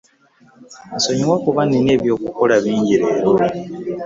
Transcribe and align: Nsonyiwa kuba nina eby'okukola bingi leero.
Nsonyiwa 0.95 1.35
kuba 1.45 1.61
nina 1.69 1.91
eby'okukola 1.97 2.55
bingi 2.63 2.95
leero. 3.01 3.31